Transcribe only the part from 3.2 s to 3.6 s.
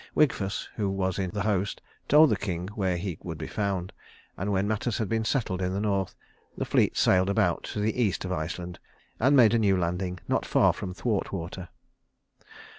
would be